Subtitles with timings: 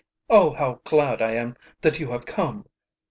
[0.31, 2.65] Oh, how glad I am that you have come!"